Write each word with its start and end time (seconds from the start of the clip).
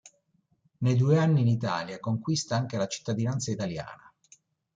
Nei 0.79 0.95
due 0.95 1.19
anni 1.19 1.41
in 1.41 1.47
Italia 1.47 1.99
conquista 1.99 2.55
anche 2.55 2.75
la 2.75 2.87
cittadinanza 2.87 3.51
italiana. 3.51 4.11